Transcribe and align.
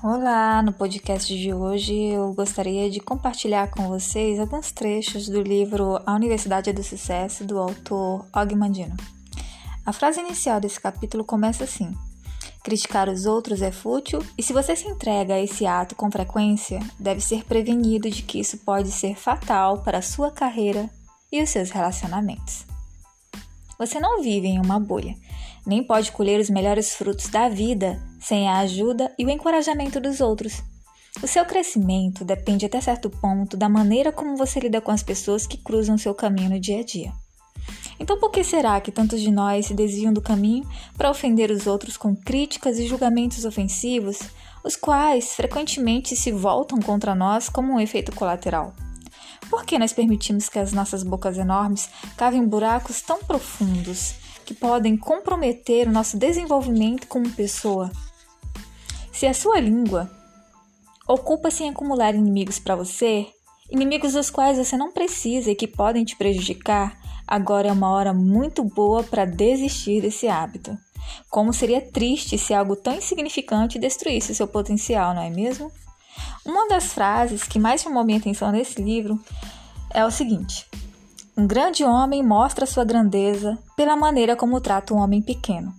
Olá, 0.00 0.62
no 0.62 0.72
podcast 0.72 1.36
de 1.36 1.52
hoje 1.52 1.92
eu 1.92 2.32
gostaria 2.32 2.88
de 2.88 3.00
compartilhar 3.00 3.68
com 3.68 3.88
vocês 3.88 4.38
alguns 4.38 4.70
trechos 4.70 5.28
do 5.28 5.42
livro 5.42 6.00
A 6.06 6.14
Universidade 6.14 6.72
do 6.72 6.84
Sucesso, 6.84 7.44
do 7.44 7.58
autor 7.58 8.24
Og 8.32 8.54
Mandino. 8.54 8.96
A 9.84 9.92
frase 9.92 10.20
inicial 10.20 10.60
desse 10.60 10.80
capítulo 10.80 11.24
começa 11.24 11.64
assim: 11.64 11.92
Criticar 12.62 13.08
os 13.08 13.26
outros 13.26 13.60
é 13.60 13.72
fútil 13.72 14.24
e 14.38 14.42
se 14.42 14.52
você 14.52 14.76
se 14.76 14.86
entrega 14.86 15.34
a 15.34 15.42
esse 15.42 15.66
ato 15.66 15.96
com 15.96 16.08
frequência, 16.12 16.78
deve 16.96 17.20
ser 17.20 17.44
prevenido 17.44 18.08
de 18.08 18.22
que 18.22 18.38
isso 18.38 18.58
pode 18.58 18.92
ser 18.92 19.16
fatal 19.16 19.82
para 19.82 19.98
a 19.98 20.02
sua 20.02 20.30
carreira 20.30 20.88
e 21.32 21.42
os 21.42 21.50
seus 21.50 21.70
relacionamentos. 21.70 22.64
Você 23.76 23.98
não 23.98 24.22
vive 24.22 24.46
em 24.46 24.60
uma 24.60 24.78
bolha 24.78 25.16
nem 25.68 25.84
pode 25.84 26.10
colher 26.12 26.40
os 26.40 26.48
melhores 26.48 26.94
frutos 26.94 27.28
da 27.28 27.46
vida 27.50 28.02
sem 28.18 28.48
a 28.48 28.60
ajuda 28.60 29.12
e 29.18 29.24
o 29.26 29.30
encorajamento 29.30 30.00
dos 30.00 30.18
outros. 30.18 30.62
O 31.22 31.26
seu 31.26 31.44
crescimento 31.44 32.24
depende 32.24 32.64
até 32.64 32.80
certo 32.80 33.10
ponto 33.10 33.54
da 33.54 33.68
maneira 33.68 34.10
como 34.10 34.34
você 34.34 34.58
lida 34.60 34.80
com 34.80 34.90
as 34.90 35.02
pessoas 35.02 35.46
que 35.46 35.58
cruzam 35.58 35.98
seu 35.98 36.14
caminho 36.14 36.48
no 36.48 36.58
dia 36.58 36.80
a 36.80 36.82
dia. 36.82 37.12
Então, 38.00 38.18
por 38.18 38.30
que 38.30 38.42
será 38.42 38.80
que 38.80 38.90
tantos 38.90 39.20
de 39.20 39.30
nós 39.30 39.66
se 39.66 39.74
desviam 39.74 40.12
do 40.12 40.22
caminho 40.22 40.66
para 40.96 41.10
ofender 41.10 41.50
os 41.50 41.66
outros 41.66 41.98
com 41.98 42.16
críticas 42.16 42.78
e 42.78 42.86
julgamentos 42.86 43.44
ofensivos, 43.44 44.20
os 44.64 44.74
quais 44.74 45.34
frequentemente 45.34 46.16
se 46.16 46.32
voltam 46.32 46.80
contra 46.80 47.14
nós 47.14 47.50
como 47.50 47.74
um 47.74 47.80
efeito 47.80 48.12
colateral? 48.12 48.72
Por 49.50 49.64
que 49.66 49.78
nós 49.78 49.92
permitimos 49.92 50.48
que 50.48 50.58
as 50.58 50.72
nossas 50.72 51.02
bocas 51.02 51.36
enormes 51.36 51.90
cavem 52.16 52.46
buracos 52.46 53.02
tão 53.02 53.18
profundos 53.18 54.14
que 54.48 54.54
podem 54.54 54.96
comprometer 54.96 55.86
o 55.86 55.92
nosso 55.92 56.16
desenvolvimento 56.16 57.06
como 57.06 57.28
pessoa. 57.32 57.92
Se 59.12 59.26
a 59.26 59.34
sua 59.34 59.60
língua 59.60 60.10
ocupa-se 61.06 61.64
em 61.64 61.68
acumular 61.68 62.14
inimigos 62.14 62.58
para 62.58 62.74
você, 62.74 63.26
inimigos 63.70 64.14
dos 64.14 64.30
quais 64.30 64.56
você 64.56 64.74
não 64.74 64.90
precisa 64.90 65.50
e 65.50 65.54
que 65.54 65.66
podem 65.66 66.02
te 66.02 66.16
prejudicar, 66.16 66.98
agora 67.26 67.68
é 67.68 67.72
uma 67.72 67.90
hora 67.90 68.14
muito 68.14 68.64
boa 68.64 69.04
para 69.04 69.26
desistir 69.26 70.00
desse 70.00 70.28
hábito. 70.28 70.74
Como 71.28 71.52
seria 71.52 71.82
triste 71.82 72.38
se 72.38 72.54
algo 72.54 72.74
tão 72.74 72.94
insignificante 72.94 73.78
destruísse 73.78 74.34
seu 74.34 74.48
potencial, 74.48 75.12
não 75.12 75.20
é 75.20 75.28
mesmo? 75.28 75.70
Uma 76.42 76.66
das 76.68 76.94
frases 76.94 77.42
que 77.42 77.58
mais 77.58 77.82
chamou 77.82 78.02
minha 78.02 78.18
atenção 78.18 78.50
nesse 78.50 78.80
livro 78.80 79.22
é 79.90 80.06
o 80.06 80.10
seguinte: 80.10 80.66
um 81.38 81.46
grande 81.46 81.84
homem 81.84 82.20
mostra 82.20 82.66
sua 82.66 82.82
grandeza 82.84 83.56
pela 83.76 83.94
maneira 83.94 84.34
como 84.34 84.60
trata 84.60 84.92
um 84.92 84.98
homem 84.98 85.22
pequeno. 85.22 85.72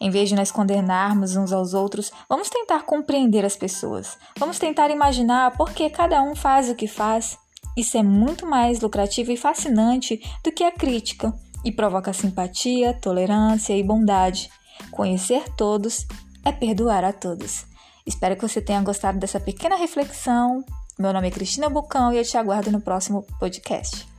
Em 0.00 0.10
vez 0.10 0.28
de 0.28 0.34
nós 0.34 0.50
condenarmos 0.50 1.36
uns 1.36 1.52
aos 1.52 1.74
outros, 1.74 2.10
vamos 2.28 2.50
tentar 2.50 2.82
compreender 2.82 3.44
as 3.44 3.56
pessoas. 3.56 4.18
Vamos 4.36 4.58
tentar 4.58 4.90
imaginar 4.90 5.56
por 5.56 5.70
que 5.70 5.88
cada 5.88 6.20
um 6.20 6.34
faz 6.34 6.68
o 6.68 6.74
que 6.74 6.88
faz. 6.88 7.38
Isso 7.76 7.96
é 7.96 8.02
muito 8.02 8.46
mais 8.46 8.80
lucrativo 8.80 9.30
e 9.30 9.36
fascinante 9.36 10.20
do 10.42 10.50
que 10.50 10.64
a 10.64 10.72
crítica 10.72 11.32
e 11.64 11.70
provoca 11.70 12.12
simpatia, 12.12 12.92
tolerância 12.94 13.76
e 13.76 13.82
bondade. 13.84 14.50
Conhecer 14.90 15.44
todos 15.56 16.04
é 16.44 16.50
perdoar 16.50 17.04
a 17.04 17.12
todos. 17.12 17.64
Espero 18.04 18.34
que 18.34 18.42
você 18.42 18.60
tenha 18.60 18.82
gostado 18.82 19.20
dessa 19.20 19.38
pequena 19.38 19.76
reflexão. 19.76 20.64
Meu 20.98 21.12
nome 21.12 21.28
é 21.28 21.30
Cristina 21.30 21.68
Bucão 21.68 22.12
e 22.12 22.18
eu 22.18 22.24
te 22.24 22.36
aguardo 22.36 22.72
no 22.72 22.80
próximo 22.80 23.24
podcast. 23.38 24.17